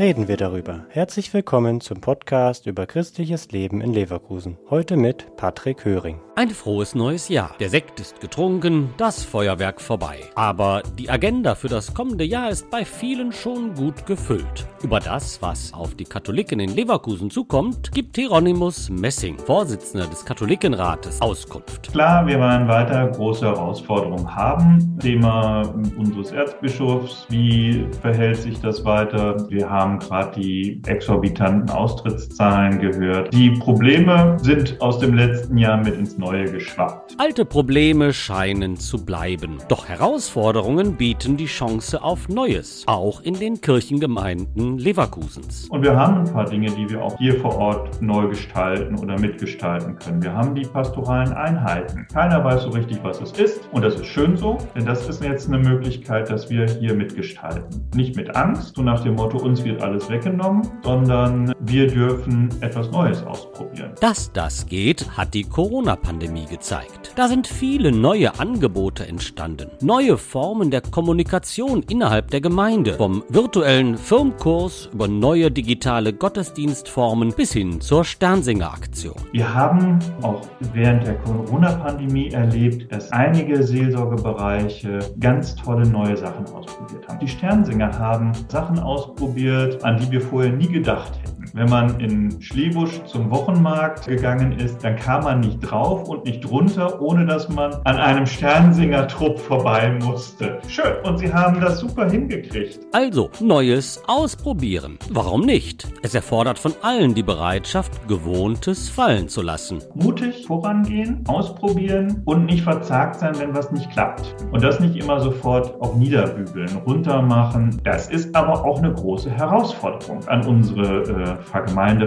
[0.00, 0.86] Reden wir darüber.
[0.88, 4.56] Herzlich willkommen zum Podcast über christliches Leben in Leverkusen.
[4.70, 6.20] Heute mit Patrick Höring.
[6.40, 7.54] Ein frohes neues Jahr.
[7.60, 10.20] Der Sekt ist getrunken, das Feuerwerk vorbei.
[10.36, 14.66] Aber die Agenda für das kommende Jahr ist bei vielen schon gut gefüllt.
[14.82, 21.20] Über das, was auf die Katholiken in Leverkusen zukommt, gibt Hieronymus Messing, Vorsitzender des Katholikenrates,
[21.20, 21.92] Auskunft.
[21.92, 24.96] Klar, wir werden weiter große Herausforderungen haben.
[24.98, 25.60] Thema
[25.98, 29.36] unseres Erzbischofs, wie verhält sich das weiter?
[29.50, 33.30] Wir haben gerade die exorbitanten Austrittszahlen gehört.
[33.34, 37.14] Die Probleme sind aus dem letzten Jahr mit ins neue neue geschwappt.
[37.18, 39.58] Alte Probleme scheinen zu bleiben.
[39.68, 45.68] Doch Herausforderungen bieten die Chance auf Neues, auch in den Kirchengemeinden Leverkusens.
[45.70, 49.18] Und wir haben ein paar Dinge, die wir auch hier vor Ort neu gestalten oder
[49.18, 50.22] mitgestalten können.
[50.22, 52.06] Wir haben die pastoralen Einheiten.
[52.12, 53.68] Keiner weiß so richtig, was es ist.
[53.72, 57.88] Und das ist schön so, denn das ist jetzt eine Möglichkeit, dass wir hier mitgestalten.
[57.94, 62.88] Nicht mit Angst und nach dem Motto, uns wird alles weggenommen, sondern wir dürfen etwas
[62.90, 63.92] Neues ausprobieren.
[64.00, 67.12] Dass das geht, hat die Corona-Pandemie Pandemie gezeigt.
[67.16, 73.96] Da sind viele neue Angebote entstanden, neue Formen der Kommunikation innerhalb der Gemeinde, vom virtuellen
[73.96, 79.14] Firmkurs über neue digitale Gottesdienstformen bis hin zur Sternsinger-Aktion.
[79.32, 80.42] Wir haben auch
[80.74, 87.18] während der Corona-Pandemie erlebt, dass einige Seelsorgebereiche ganz tolle neue Sachen ausprobiert haben.
[87.20, 91.39] Die Sternsinger haben Sachen ausprobiert, an die wir vorher nie gedacht hätten.
[91.52, 96.48] Wenn man in Schliebusch zum Wochenmarkt gegangen ist, dann kam man nicht drauf und nicht
[96.48, 100.60] runter, ohne dass man an einem Sternsinger-Trupp vorbei musste.
[100.68, 102.78] Schön, und sie haben das super hingekriegt.
[102.92, 104.98] Also, Neues ausprobieren.
[105.10, 105.88] Warum nicht?
[106.02, 109.80] Es erfordert von allen die Bereitschaft, Gewohntes fallen zu lassen.
[109.94, 114.36] Mutig vorangehen, ausprobieren und nicht verzagt sein, wenn was nicht klappt.
[114.52, 117.80] Und das nicht immer sofort auch niederbügeln, runtermachen.
[117.82, 121.98] Das ist aber auch eine große Herausforderung an unsere äh, paar auch an